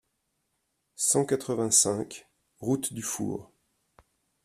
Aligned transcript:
cent 0.95 1.25
quatre-vingt-cinq 1.27 2.27
route 2.59 2.91
du 2.91 3.03
Four 3.03 3.51